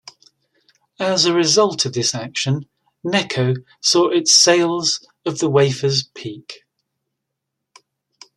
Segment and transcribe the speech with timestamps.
[0.99, 2.67] As a result of this action,
[3.05, 6.63] Necco saw its sales of the wafers peak.